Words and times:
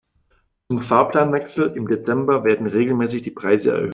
Zum 0.67 0.81
Fahrplanwechsel 0.81 1.73
im 1.77 1.87
Dezember 1.87 2.43
werden 2.43 2.65
regelmäßig 2.65 3.21
die 3.21 3.29
Preise 3.29 3.73
erhöht. 3.73 3.89